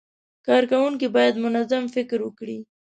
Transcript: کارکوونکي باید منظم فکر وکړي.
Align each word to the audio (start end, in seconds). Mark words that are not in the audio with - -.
کارکوونکي 0.47 1.07
باید 1.15 1.35
منظم 1.43 1.83
فکر 1.95 2.19
وکړي. 2.23 2.57